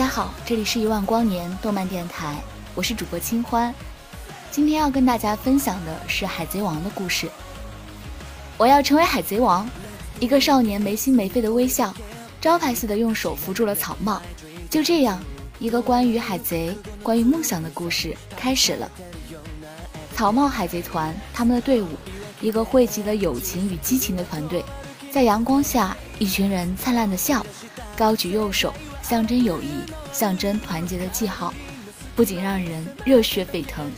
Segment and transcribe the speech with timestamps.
[0.00, 2.42] 大家好，这里是一万光年动漫电台，
[2.74, 3.74] 我是主播清欢。
[4.50, 7.30] 今天要跟大家分享的是《海贼王》的故事。
[8.56, 9.68] 我要成为海贼王。
[10.18, 11.94] 一个少年没心没肺的微笑，
[12.40, 14.22] 招牌似的用手扶住了草帽。
[14.70, 15.20] 就这样，
[15.58, 18.90] 一个关于海贼、关于梦想的故事开始了。
[20.16, 21.88] 草帽海贼团，他们的队伍，
[22.40, 24.64] 一个汇集了友情与激情的团队，
[25.12, 27.44] 在阳光下，一群人灿烂的笑，
[27.98, 28.72] 高举右手。
[29.10, 31.52] 象征友谊、象征团结的记号，
[32.14, 33.90] 不仅让人热血沸腾。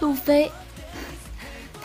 [0.00, 0.52] 路飞。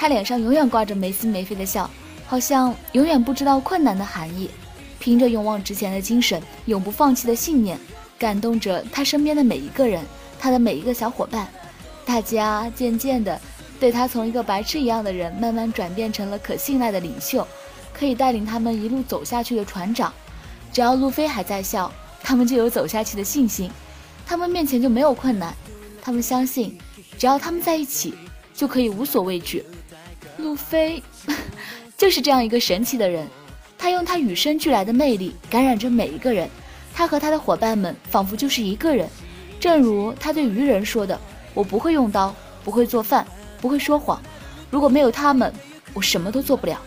[0.05, 1.89] 他脸上永远挂着没心没肺的笑，
[2.27, 4.51] 好像永远不知道困难的含义。
[4.99, 7.75] 凭着勇往直前的精神，永不放弃的信念，
[8.15, 10.05] 感动着他身边的每一个人，
[10.39, 11.47] 他的每一个小伙伴。
[12.05, 13.41] 大家渐渐的
[13.79, 17.47] 对他从一个白痴一样的人，慢慢转变成了可信赖的领袖，
[17.91, 20.13] 可以带领他们一路走下去的船长。
[20.71, 23.71] 只要路飞还在笑，他们就有走下去的信心。
[24.23, 25.51] 他们面前就没有困难，
[25.99, 26.77] 他们相信，
[27.17, 28.13] 只要他们在一起，
[28.53, 29.65] 就可以无所畏惧。
[30.45, 31.01] 路飞
[31.97, 33.27] 就是这样一个神奇的人，
[33.79, 36.47] 他用他与生俱来的魅力感染着每一个人。
[36.93, 39.09] 他和他的伙伴们仿佛就是一个人，
[39.59, 41.19] 正如他对鱼人说的
[41.55, 42.33] ：“我不会用刀，
[42.63, 43.25] 不会做饭，
[43.59, 44.21] 不会说谎。
[44.69, 45.51] 如果没有他们，
[45.93, 46.79] 我什么都做不了。”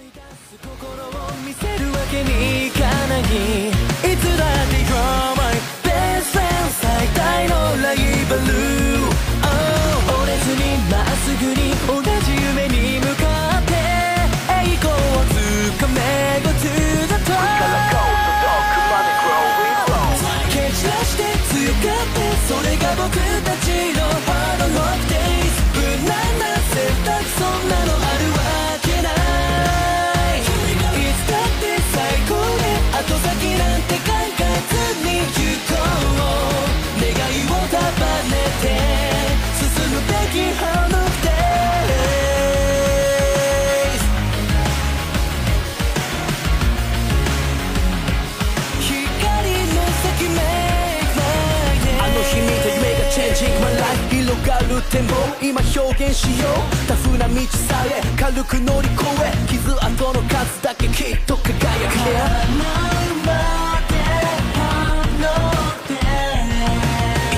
[54.82, 61.58] 展望今表現しようタフな道さえ軽く乗り越え傷跡の数だけきっと輝く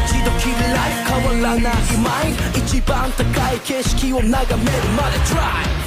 [0.04, 5.80] 一度きりライフ変わらないマイン一番高い景色を眺めるまで Try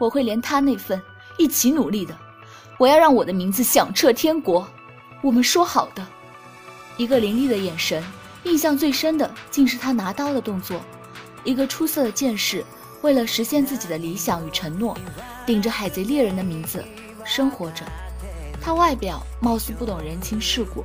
[0.00, 1.17] 我会连他那份。
[1.38, 2.14] 一起努力的，
[2.76, 4.68] 我要让我的名字响彻天国。
[5.22, 6.06] 我们说好的，
[6.96, 8.04] 一个凌厉的眼神，
[8.42, 10.80] 印象最深的竟是他拿刀的动作。
[11.44, 12.64] 一个出色的剑士，
[13.00, 14.98] 为了实现自己的理想与承诺，
[15.46, 16.84] 顶着海贼猎人的名字
[17.24, 17.84] 生活着。
[18.60, 20.84] 他外表貌似不懂人情世故，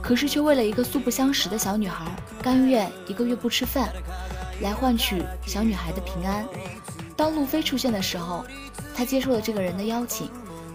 [0.00, 2.06] 可是却为了一个素不相识的小女孩，
[2.40, 3.92] 甘愿一个月不吃饭，
[4.62, 6.46] 来换取小女孩的平安。
[7.18, 8.46] 当路飞出现的时候。
[8.94, 10.28] 他接受了这个人的邀请，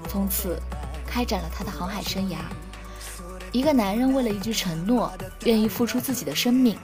[0.08, 0.58] 从此
[1.06, 2.38] 开展了他的航海生涯。
[3.52, 5.12] 一个男人为了一句承诺，
[5.44, 6.78] 愿意付出自己的生命，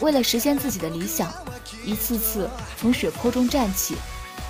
[0.00, 1.32] 为了实现自己的理想，
[1.82, 2.46] 一次次
[2.78, 3.96] 从血泊中站起。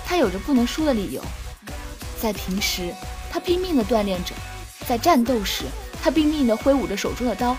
[0.05, 1.23] 他有着不能输的理由。
[2.21, 2.93] 在平时，
[3.31, 4.33] 他拼命地锻炼着；
[4.85, 5.63] 在战斗时，
[6.01, 7.55] 他拼命地挥舞着手中的刀。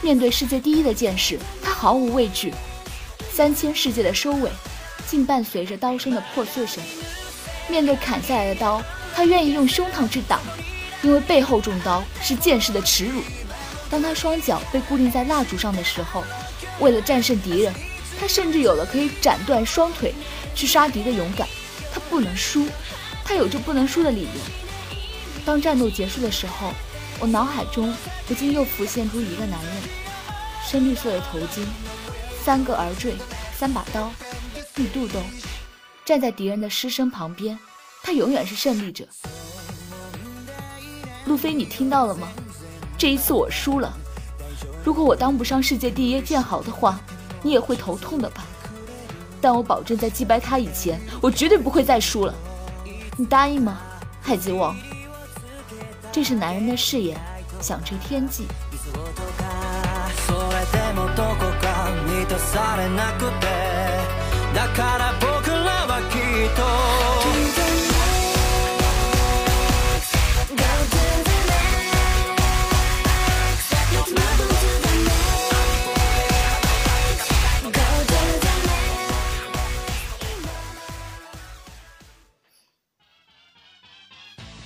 [0.00, 2.50] 面对世界第一的剑士，他毫无畏惧。
[3.30, 4.50] 三千世界的收尾，
[5.12, 6.82] 竟伴随着刀声的破碎声。
[7.68, 8.82] 面对砍下来的刀，
[9.14, 10.40] 他愿意用胸膛去挡，
[11.02, 13.20] 因为背后中刀是剑士的耻辱。
[13.90, 16.24] 当他双脚被固定在蜡烛上的时候，
[16.80, 17.74] 为了战胜敌人，
[18.18, 20.14] 他甚至有了可以斩断双腿
[20.54, 21.46] 去杀敌的勇敢。
[21.92, 22.66] 他不能输，
[23.22, 24.40] 他有着不能输的理由。
[25.44, 26.72] 当战斗结束的时候，
[27.20, 27.94] 我脑海中
[28.26, 29.72] 不禁又浮现出一个男人，
[30.66, 31.66] 深绿色的头巾，
[32.42, 33.14] 三个耳坠，
[33.54, 34.10] 三把刀，
[34.76, 35.20] 绿肚兜，
[36.04, 37.58] 站在敌人的尸身旁边。
[38.02, 39.06] 他永远是胜利者。
[41.26, 42.28] 路飞，你听到了吗？
[42.96, 43.92] 这一次我输了。
[44.82, 46.98] 如果我当不上世界第一剑豪的话，
[47.42, 48.44] 你也会头痛的吧？
[49.40, 52.34] 但我保证，在击败他以前，我绝对不会再输了。
[53.16, 53.78] 你答应吗，
[54.22, 54.74] 海贼王？
[56.10, 57.20] 这是男人的誓言，
[57.60, 58.46] 响彻天际。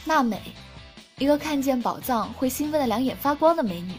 [0.09, 0.41] 娜美，
[1.19, 3.95] 一个看见宝藏会兴奋的两眼发光的美女，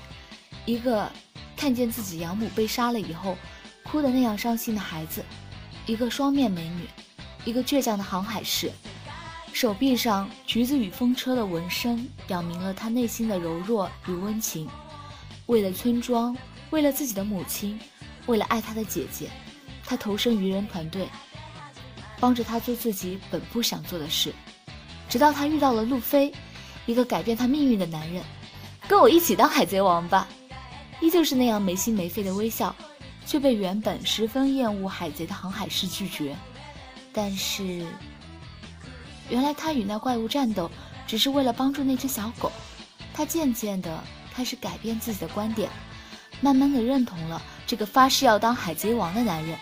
[0.65, 1.11] 一个
[1.55, 3.37] 看见自己养母被杀了以后
[3.83, 5.23] 哭的那样伤心的孩子，
[5.87, 6.85] 一个双面美女，
[7.45, 8.69] 一个倔强的航海士，
[9.53, 14.67] 手臂上橘子与风车的纹身表明了她内心的柔弱与温情。
[15.45, 16.35] 为了村庄，
[16.71, 17.79] 为了自己的母亲，
[18.25, 19.29] 为了爱她的姐姐，
[19.85, 21.07] 她投身愚人团队，
[22.19, 24.33] 帮着她做自己本不想做的事。
[25.07, 26.33] 直到他遇到了路飞，
[26.85, 28.21] 一个改变他命运的男人，
[28.89, 30.27] 跟我一起当海贼王吧。
[30.99, 32.75] 依旧是那样没心没肺的微笑，
[33.27, 36.35] 却被原本十分厌恶海贼的航海士拒绝。
[37.11, 37.85] 但是，
[39.29, 40.71] 原来他与那怪物战斗，
[41.05, 42.49] 只是为了帮助那只小狗。
[43.13, 44.01] 他渐渐的
[44.33, 45.69] 开始改变自己的观点，
[46.39, 49.57] 慢慢的认同了这个发誓要当海贼王的男人。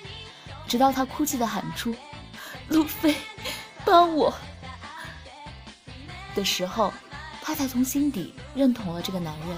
[0.68, 1.96] 直到他哭泣的喊出
[2.70, 3.16] ：“路飞，
[3.84, 4.34] 帮我！”
[6.36, 6.94] 的时候，
[7.42, 9.58] 他才从心底认同了这个男人，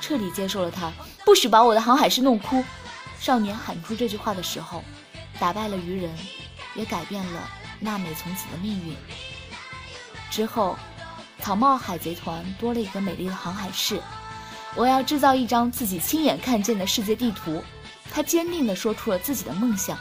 [0.00, 0.92] 彻底接受了他。
[1.24, 2.62] 不许把我的航海士弄哭！
[3.24, 4.84] 少年喊出这句话的时候，
[5.40, 6.12] 打败了愚人，
[6.74, 7.48] 也改变了
[7.80, 8.94] 娜美从此的命运。
[10.30, 10.76] 之后，
[11.40, 13.98] 草帽海贼团多了一个美丽的航海士。
[14.74, 17.64] 我要制造一张自己亲眼看见的世界地图。
[18.12, 19.98] 他坚定地说出了自己的梦想。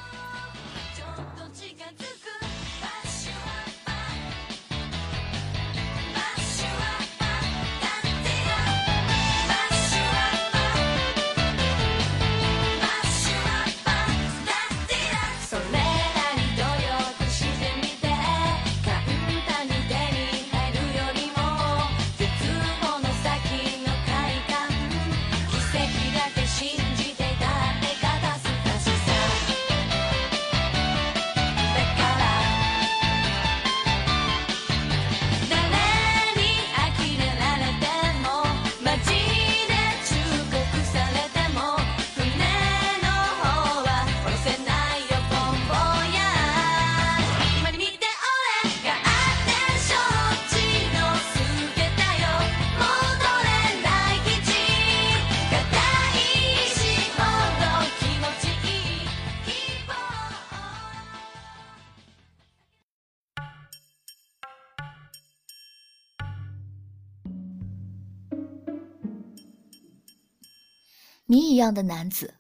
[71.53, 72.33] 一样的男子，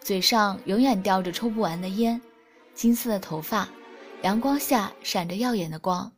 [0.00, 2.18] 嘴上永远叼着抽不完的烟，
[2.72, 3.68] 金色的头发，
[4.22, 6.10] 阳光下闪着耀眼的光。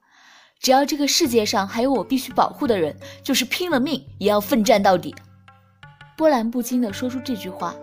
[0.60, 5.12] 只要这个世界上还有我必须保护的人，就是拼了命也要奋战到底。
[6.16, 7.74] 波澜不惊地说出这句话，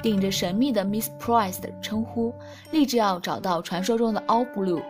[0.00, 2.32] 顶着神秘的 Miss Price 的称呼，
[2.70, 4.80] 立志要找到传说中的 All Blue。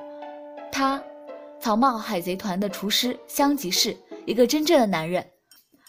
[0.70, 1.02] 他，
[1.60, 3.96] 草帽海贼团的厨师香吉士，
[4.26, 5.26] 一个真正的男人。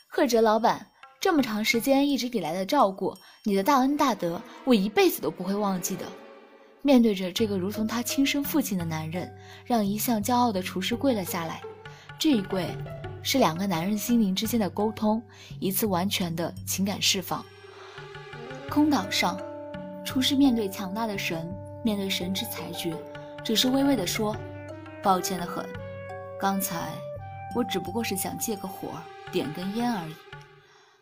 [0.07, 0.87] 赫哲老板。
[1.21, 6.05] 这么长时间一直以来的照顾，你的大恩大德，我一辈子都不会忘记的。
[6.81, 9.29] 面对着这个如同他亲生父亲的男人，
[9.65, 11.61] 让一向骄傲的厨师跪了下来。
[12.17, 12.65] 这一跪，
[13.21, 15.21] 是两个男人心灵之间的沟通，
[15.59, 17.45] 一次完全的情感释放。
[18.69, 19.37] 空岛上，
[20.05, 22.95] 厨师面对强大的神，面对神之裁决，
[23.43, 24.33] 只是微微的说
[25.03, 25.65] ：“抱歉的很，
[26.39, 26.93] 刚才
[27.53, 28.87] 我只不过是想借个火，
[29.33, 30.13] 点根烟而已。”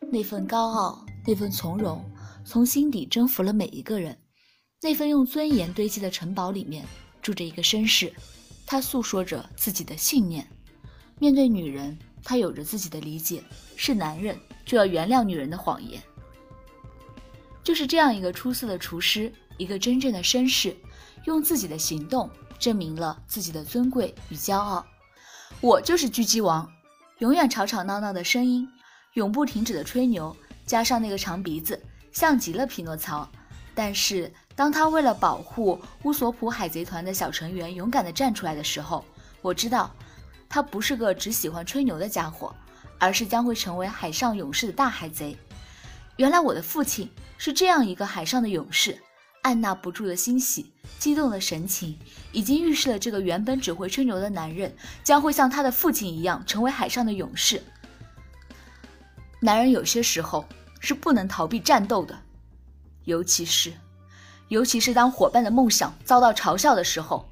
[0.09, 2.03] 那份高傲，那份从容，
[2.45, 4.17] 从心底征服了每一个人。
[4.81, 6.85] 那份用尊严堆积的城堡里面，
[7.21, 8.13] 住着一个绅士，
[8.65, 10.47] 他诉说着自己的信念。
[11.19, 13.43] 面对女人，他有着自己的理解。
[13.75, 16.01] 是男人，就要原谅女人的谎言。
[17.61, 20.75] 就是这样一个出色的厨师，一个真正的绅士，
[21.25, 24.85] 用自己的行动证明了自己的尊贵与骄傲。
[25.59, 26.71] 我就是狙击王，
[27.19, 28.67] 永远吵吵闹闹的声音，
[29.17, 31.81] 永不停止的吹牛，加上那个长鼻子，
[32.11, 33.27] 像极了匹诺曹。
[33.73, 39.03] 但是当他为了保护乌索普海贼团的小成员勇敢地站出来的时候，
[39.41, 39.91] 我知道，
[40.47, 42.55] 他不是个只喜欢吹牛的家伙，
[42.99, 45.35] 而是将会成为海上勇士的大海贼。
[46.17, 47.09] 原来我的父亲
[47.39, 48.99] 是这样一个海上的勇士，
[49.41, 51.97] 按捺不住的欣喜、激动的神情，
[52.31, 57.63] 已经预示了这个原本只会吹牛的男人将会像他的父亲一样成为海上的勇士。
[59.39, 60.45] 男人有些时候
[60.79, 62.17] 是不能逃避战斗的。
[63.05, 63.71] 尤其是，
[64.49, 67.29] 尤其是当伙伴的梦想遭到嘲笑的时候。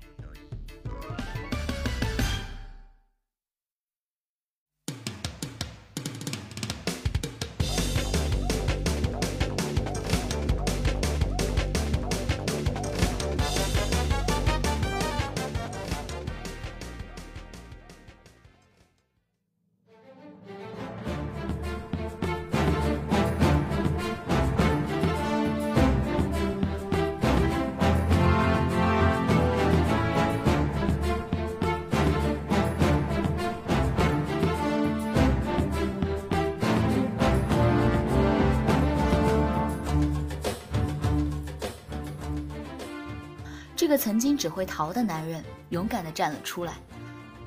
[43.76, 46.74] 这个曾经只会逃的男人，勇敢地站了出来。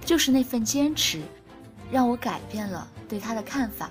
[0.04, 1.23] 就是那份坚持，
[1.90, 3.90] 让我改变了对他的看法。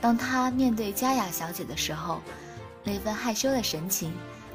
[0.00, 2.20] 当他面对佳雅小姐的时候，
[2.84, 4.12] 那份害羞的神情，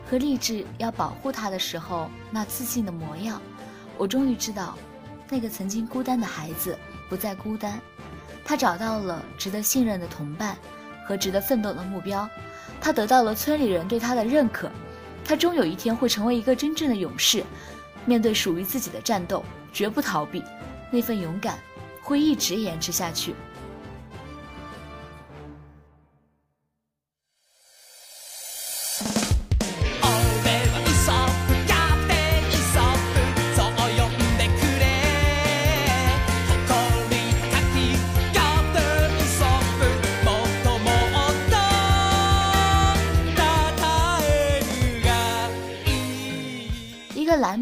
[0.09, 3.41] 和立志要保护她的时候那自信的模样，
[3.97, 4.77] 我终于知道，
[5.29, 6.77] 那个曾经孤单的孩子
[7.09, 7.79] 不再孤单。
[8.45, 10.57] 他找到了值得信任的同伴，
[11.07, 12.27] 和值得奋斗的目标。
[12.79, 14.71] 他得到了村里人对他的认可。
[15.25, 17.43] 他终有一天会成为一个真正的勇士，
[18.05, 20.43] 面对属于自己的战斗，绝不逃避，
[20.91, 21.57] 那份勇敢
[22.01, 23.33] 会一直延迟下去。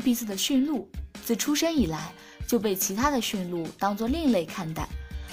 [0.01, 0.89] 鼻子的驯鹿，
[1.23, 2.11] 自出生以来
[2.47, 4.87] 就被其他的驯鹿当作另类看待。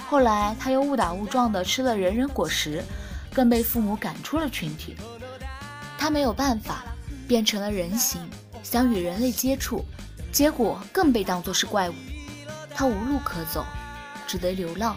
[0.06, 2.84] 后来他又误打误撞地吃了人人果实，
[3.32, 4.94] 更被父母赶出了群体。
[5.98, 6.84] 他没有办法，
[7.26, 8.20] 变成了人形，
[8.62, 9.84] 想与人类接触，
[10.30, 11.94] 结果更被当作是怪物。
[12.74, 13.64] 他无路可走，
[14.26, 14.96] 只得流浪。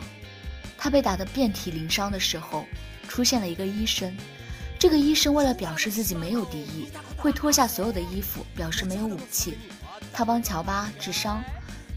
[0.77, 2.65] 他被打得遍体鳞伤的时候，
[3.07, 4.15] 出现了一个医生。
[4.79, 6.87] 这个医生为了表示自己没有敌意，
[7.21, 9.59] 会脱下所有的衣服，表示没有武器。
[10.11, 11.43] 他帮乔巴治伤，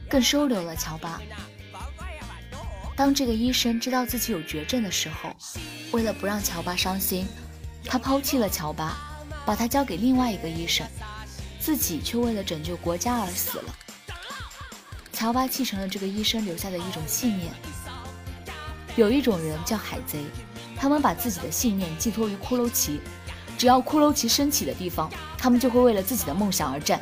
[0.08, 1.18] 更收留了乔巴。
[2.94, 5.34] 当这个医生知道自己有绝症的时候，
[5.92, 7.26] 为了不让乔巴伤心，
[7.86, 8.98] 他抛弃了乔巴，
[9.46, 10.86] 把他交给另外一个医生，
[11.58, 13.74] 自己却为了拯救国家而死了。
[15.10, 17.50] 乔巴继承了这个医生留下的一种信念：
[18.94, 20.22] 有一种人叫海贼。
[20.76, 23.00] 他们把自己的信念寄托于骷髅旗，
[23.56, 27.00] 只要骷髅旗升起的地方，他们就会为了自己的梦想而战。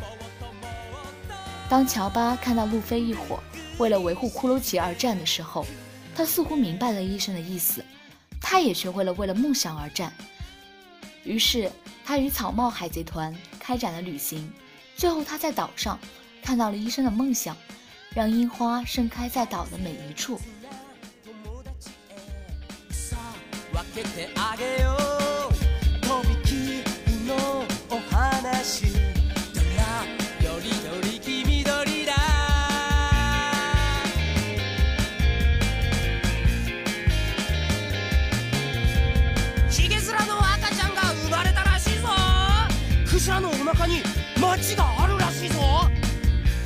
[1.69, 3.43] 当乔巴看到路飞一伙
[3.79, 5.67] 为了维护骷髅旗而战的时候，
[6.15, 7.83] 他似乎明白了医生的意思，
[8.41, 10.13] 他也学会了为了梦想而战。
[11.25, 11.71] 于是，
[12.05, 14.53] 他与草帽海贼团开展了旅行。
[14.97, 15.99] 最后，他在岛上
[16.43, 17.57] 看到了医生的梦想，
[18.15, 20.39] 让樱花盛开在岛的每一处。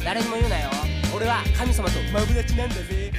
[0.04, 0.70] 誰にも言うなよ
[1.16, 3.14] 俺は神様とマブダチなんだぜ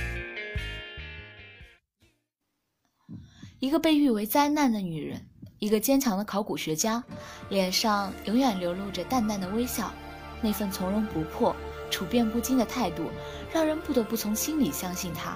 [3.61, 5.23] 一个被誉为灾难的女人，
[5.59, 7.03] 一个坚强的考古学家，
[7.49, 9.91] 脸上永远流露着淡淡的微笑，
[10.43, 11.57] 那份从容不迫、
[11.91, 13.11] 处变不惊的态度，
[13.55, 15.35] 让人不得不从心里相信她。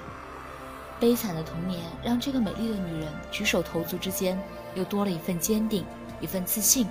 [0.99, 4.37] 悲惨的童年让这个美丽的女人举手投足之间
[4.75, 5.83] 又多了一份坚定，
[6.21, 6.85] 一份自信。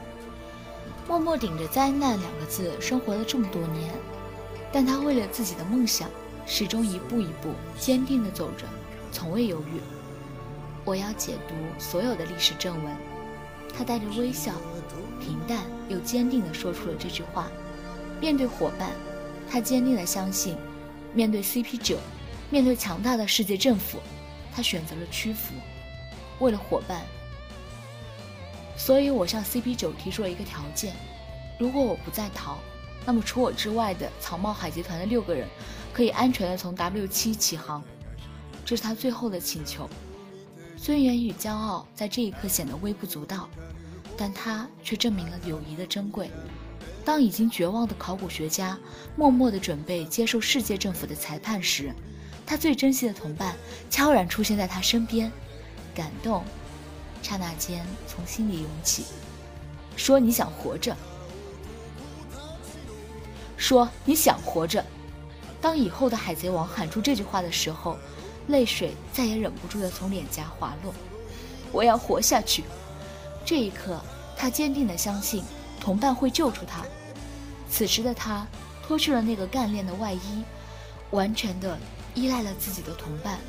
[1.12, 3.94] 默默顶着“灾难”两个字生活了这么多年，
[4.72, 6.10] 但他为了自己的梦想，
[6.46, 8.66] 始终一步一步坚定地走着，
[9.12, 9.82] 从未犹豫。
[10.86, 12.96] 我要解读所有的历史正文，
[13.78, 14.54] 他带着微笑，
[15.20, 17.52] 平淡又坚定地说出了这句话。
[18.22, 18.92] 面对伙伴，
[19.50, 20.56] 他坚定地相信；
[21.14, 21.98] 面对 CP 九，
[22.50, 24.00] 面对强大的世界政府，
[24.56, 25.54] 他选择了屈服。
[26.40, 27.02] 为了伙伴，
[28.84, 30.96] 所以我向 CP 九提出了一个条件：
[31.60, 32.58] 如果我不再逃，
[33.06, 35.48] 那么除我之外的草帽海贼团的六个人
[35.94, 37.84] 可以安全的从 W 七起航。
[38.66, 39.88] 这是他最后的请求。
[40.78, 43.48] 尊严与骄傲在这一刻显得微不足道，
[44.18, 46.32] 但他却证明了友谊的珍贵。
[47.06, 48.76] 当已经绝望的考古学家
[49.16, 51.94] 默默地准备接受世界政府的裁判时，
[52.48, 53.56] 他最珍惜的同伴
[53.92, 55.32] 悄然出现在他身边，
[55.94, 56.44] 感动
[57.22, 59.06] 刹那间从心里涌起。
[59.96, 60.96] 说你想活着，
[63.58, 64.84] 说你想活着。
[65.62, 67.98] 当以后的海贼王喊出这句话的时候。
[68.48, 70.92] 泪水再也忍不住的从脸颊滑落。
[71.72, 72.64] 我要活下去。
[73.46, 74.02] 这一刻，
[74.36, 75.44] 他坚定的相信
[75.80, 76.84] 同伴会救出他。
[77.70, 78.46] 此时的他
[78.84, 80.44] 脱去了那个干练的外衣，
[81.12, 81.78] 完全的
[82.16, 83.40] 依赖了自己的同伴。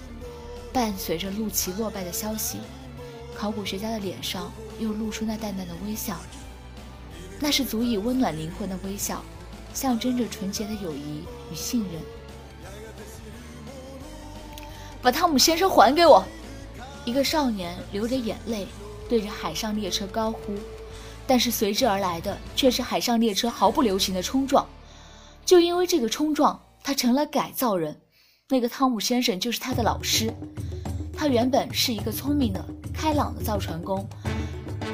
[0.75, 2.59] 伴随着陆琪落败的消息，
[3.43, 6.17] 考古学家的脸上又露出那淡淡的微笑。
[7.41, 9.21] 那是足以温暖灵魂的微笑，
[9.75, 12.01] 象征着纯洁的友谊与信任。
[15.03, 16.25] 把汤姆先生还给我！
[17.05, 18.69] 一个少年流着眼泪，
[19.09, 20.55] 对着海上列车高呼，
[21.27, 24.65] 但是随之而来的却是海上列车毫不留情的冲撞。
[25.45, 28.03] 就因为这个冲撞，他成了改造人。
[28.51, 30.33] 那个汤姆先生就是他的老师。
[31.13, 34.07] 他原本是一个聪明的、开朗的造船工，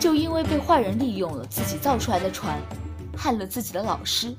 [0.01, 2.59] 就因为被坏人利用了自己造出来的船，
[3.17, 4.35] 害了自己的老师，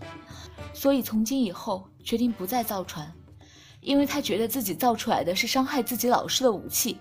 [0.74, 3.12] 所以从今以后决定不再造船。
[3.82, 6.98] 因为他觉得自己造出来的是伤害自己老师的武器。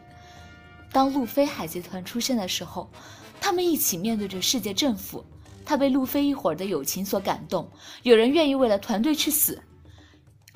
[0.92, 2.88] 当路飞海贼团出现的时候，
[3.40, 5.24] 他们一起面对着世界政府。
[5.64, 7.70] 他被路飞一伙的友情所感动，
[8.02, 9.62] 有人愿意为了团队去死，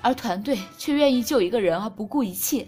[0.01, 2.67] 而团队却愿意救一个人而不顾一切。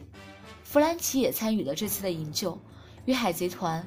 [0.63, 2.61] 弗兰奇也参与了这次的营救，
[3.05, 3.85] 与海贼团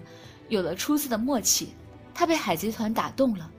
[0.50, 1.70] 有了初次的默契。
[2.14, 3.50] 他被海贼团打动了，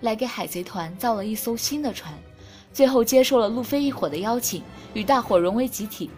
[0.00, 2.12] 来给海贼团造了一艘新的船。
[2.72, 4.62] 最后接受了路飞一伙的邀请，
[4.94, 6.10] 与大伙融为集体。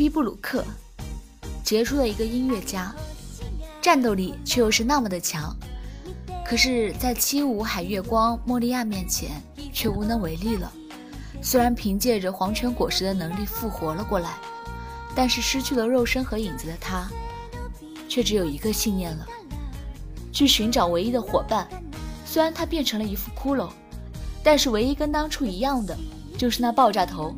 [0.00, 0.64] 卑鄙布鲁克，
[1.62, 2.90] 杰出的一个音乐家，
[3.82, 5.54] 战斗力却又是那么的强，
[6.42, 9.30] 可是，在七五海月光莫利亚面前
[9.74, 10.72] 却无能为力了。
[11.42, 14.38] 虽然凭借着黄泉果实的能力复活了过来，
[15.14, 17.06] 但是失去了肉身和影子的他，
[18.08, 19.26] 却只有一个信念了：
[20.32, 21.68] 去寻找唯一的伙伴。
[22.24, 23.68] 虽然他变成了一副骷髅，
[24.42, 25.94] 但是唯一跟当初一样的，
[26.38, 27.36] 就是那爆炸头。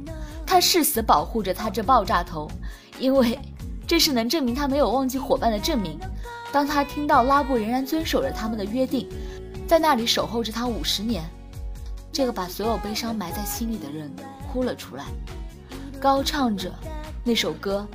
[0.53, 2.47] 他誓死保护着他这爆炸头，
[2.99, 3.39] 因为
[3.89, 5.99] 这是能证明他没有忘记伙伴的证明。
[6.53, 9.09] 当他听到拉布仍然遵守着他们的约定，
[9.67, 11.25] 在那里守候着他五十年，
[12.13, 14.15] 这个把所有悲伤埋在心里的人
[14.53, 15.07] 哭了出来，
[15.99, 16.71] 高唱着
[17.25, 17.89] 那首歌，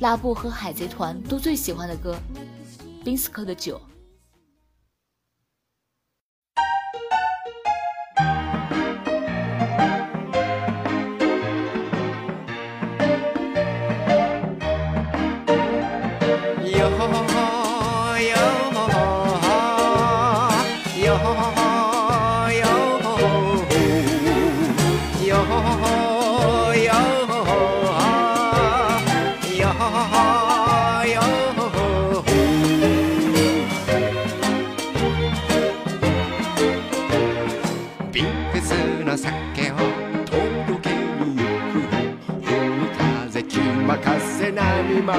[0.00, 2.16] 拉布和海贼团都最喜欢的歌
[3.04, 3.76] 《宾斯克的酒》。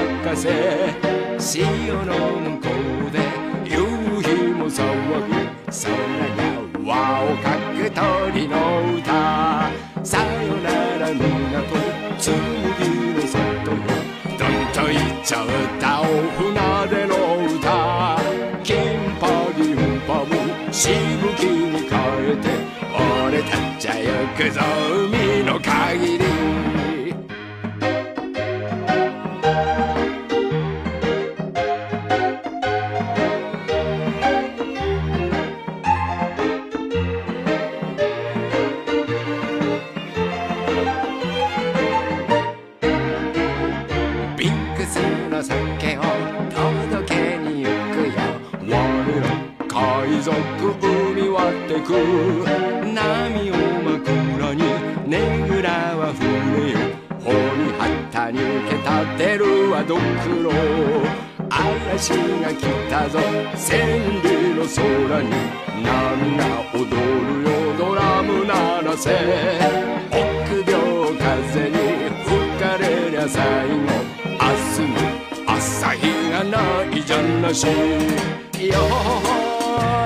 [0.00, 0.44] 任せ。
[1.38, 1.66] 潮
[2.04, 2.68] の向こ
[3.08, 3.18] うで
[3.64, 3.76] 夕
[4.22, 4.78] 日も騒
[5.26, 5.30] ぐ。
[5.66, 5.80] 空
[6.36, 6.90] に輪
[7.22, 8.54] をかけ鳥の
[8.98, 9.08] 歌。
[10.02, 11.20] さよなら港
[12.18, 12.32] 紬
[13.14, 13.38] の里
[13.70, 13.76] よ
[14.38, 15.46] どんと行っちゃっ
[15.78, 16.04] たお
[16.36, 16.48] 船
[16.88, 17.12] での
[17.56, 17.66] 歌。
[18.62, 18.74] 金
[19.20, 19.22] パ
[19.56, 19.74] リン
[20.06, 20.30] パム
[20.72, 20.88] し
[21.20, 21.92] ぶきに変
[22.30, 22.44] えて
[23.28, 24.04] 俺たちゃ行
[24.36, 24.60] くぞ。
[25.10, 26.39] 海の限り。
[59.20, 60.50] てるはドクロ。
[61.50, 62.08] 嵐
[62.40, 63.20] が来たぞ。
[63.54, 64.80] 千里の空
[65.20, 65.28] に
[65.84, 67.52] 波が踊るよ。
[67.76, 69.10] ドラム鳴らせ。
[70.10, 70.80] 臆病
[71.18, 71.76] 風に
[72.24, 73.84] 吹かれりゃ最後。
[74.24, 77.66] 明日の朝日がないじゃなし。
[77.66, 77.72] よ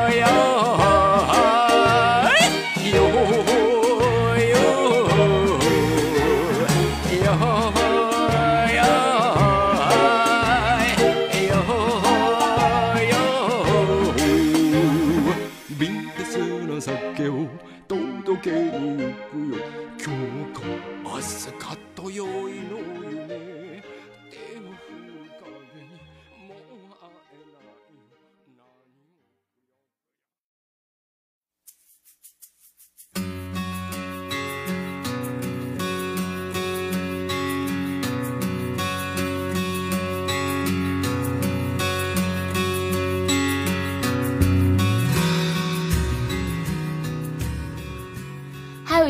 [0.09, 0.64] ーよ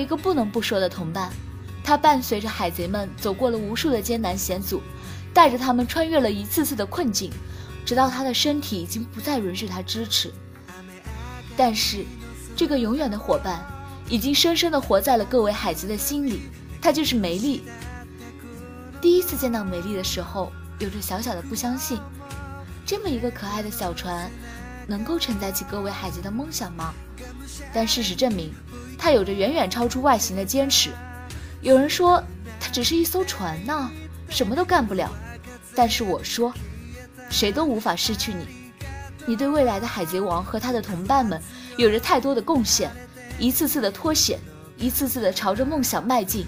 [0.04, 1.32] 一个不能不说的同伴，
[1.82, 4.82] 他伴随着海贼们走过了无数的艰难险阻，
[5.32, 7.32] 带着他们穿越了一次次的困境，
[7.86, 10.30] 直到他的身体已经不再允许他支持。
[11.56, 12.04] 但是，
[12.54, 13.64] 这个永远的伙伴，
[14.06, 16.42] 已经深深地活在了各位海贼的心里，
[16.82, 17.62] 他就是梅丽。
[19.00, 21.98] 第一次见到梅丽的时候，有着小小的不相信，
[22.84, 24.30] 这么一个可爱的小船，
[24.86, 26.92] 能够承载起各位海贼的梦想吗？
[27.72, 28.52] 但事实证明，
[29.04, 30.88] 他有着远远超出外形的坚持。
[31.60, 32.24] 有人说
[32.58, 33.90] 他只是一艘船呢，
[34.30, 35.12] 什么都干不了。
[35.74, 36.50] 但是我说，
[37.28, 38.46] 谁都无法失去你。
[39.26, 41.38] 你对未来的海贼王和他的同伴们
[41.76, 42.90] 有着太多的贡献，
[43.38, 44.38] 一次次的脱险，
[44.78, 46.46] 一次次的朝着梦想迈进，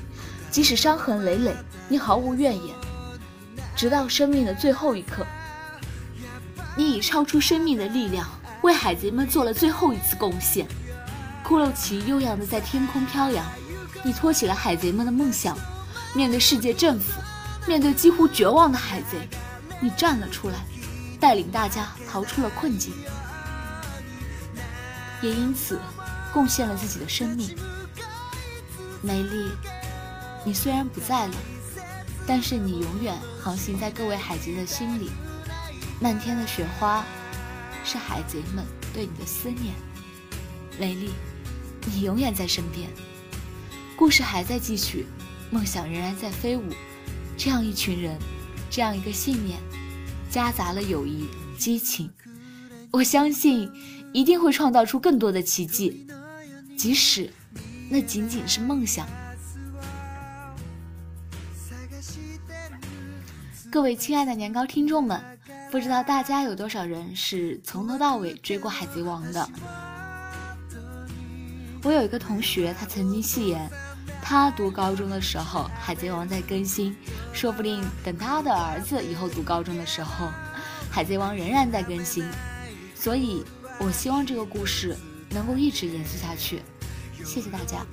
[0.50, 1.54] 即使伤痕累累，
[1.90, 2.74] 你毫无怨言。
[3.76, 5.26] 直到生命的最后一刻，
[6.74, 8.26] 你以超出生命的力量
[8.62, 10.66] 为海贼们做了最后一次贡献。
[11.46, 13.46] 骷髅旗悠扬的在天空飘扬，
[14.04, 15.56] 你托起了海贼们的梦想。
[16.12, 17.22] 面对世界政府，
[17.68, 19.28] 面对几乎绝望的海贼，
[19.78, 20.56] 你站了出来，
[21.20, 22.92] 带领大家逃出了困境，
[25.22, 25.78] 也因此
[26.32, 27.56] 贡献了自己的生命。
[29.00, 29.48] 美丽，
[30.44, 31.34] 你虽然不在了，
[32.26, 35.12] 但是你永远航行在各位海贼的心里。
[36.00, 37.04] 漫天的雪花，
[37.84, 39.72] 是海贼们对你的思念。
[40.78, 41.14] 美丽，
[41.86, 42.88] 你永远在身边。
[43.96, 45.06] 故事还在继续，
[45.50, 46.64] 梦想仍然在飞舞。
[47.36, 48.18] 这样一群人，
[48.70, 49.58] 这样一个信念，
[50.30, 51.26] 夹杂了友谊、
[51.58, 52.10] 激情。
[52.90, 53.70] 我相信，
[54.12, 56.06] 一定会创造出更多的奇迹，
[56.76, 57.30] 即使
[57.88, 59.06] 那仅仅是梦想。
[63.70, 65.22] 各位亲爱的年糕听众们，
[65.70, 69.50] 不知道大家有多少人是从头到尾追过《海贼王》的？
[71.86, 73.70] 我有一个同学，他曾经戏言，
[74.20, 76.96] 他读高中的时候，《海贼王》在更新，
[77.32, 80.26] 说不定等他的儿子以后读高中的时候，
[80.90, 82.28] 《海贼王》仍然在更新。
[82.96, 83.44] 所以，
[83.78, 84.96] 我希望这个故事
[85.30, 86.60] 能够一直延续下去。
[87.24, 87.86] 谢谢大家。